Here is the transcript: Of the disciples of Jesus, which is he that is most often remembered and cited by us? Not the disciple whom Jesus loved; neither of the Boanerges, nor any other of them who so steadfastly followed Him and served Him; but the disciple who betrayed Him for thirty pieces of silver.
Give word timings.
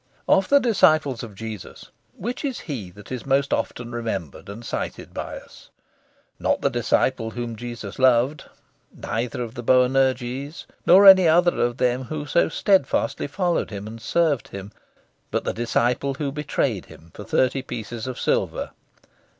Of 0.27 0.49
the 0.49 0.57
disciples 0.59 1.21
of 1.21 1.35
Jesus, 1.35 1.91
which 2.17 2.43
is 2.43 2.61
he 2.61 2.89
that 2.89 3.11
is 3.11 3.23
most 3.23 3.53
often 3.53 3.91
remembered 3.91 4.49
and 4.49 4.65
cited 4.65 5.13
by 5.13 5.37
us? 5.37 5.69
Not 6.39 6.61
the 6.61 6.71
disciple 6.71 7.29
whom 7.29 7.55
Jesus 7.55 7.99
loved; 7.99 8.45
neither 8.91 9.43
of 9.43 9.53
the 9.53 9.61
Boanerges, 9.61 10.65
nor 10.87 11.05
any 11.05 11.27
other 11.27 11.55
of 11.61 11.77
them 11.77 12.05
who 12.05 12.25
so 12.25 12.49
steadfastly 12.49 13.27
followed 13.27 13.69
Him 13.69 13.85
and 13.85 14.01
served 14.01 14.47
Him; 14.47 14.71
but 15.29 15.43
the 15.43 15.53
disciple 15.53 16.15
who 16.15 16.31
betrayed 16.31 16.85
Him 16.85 17.11
for 17.13 17.23
thirty 17.23 17.61
pieces 17.61 18.07
of 18.07 18.19
silver. 18.19 18.71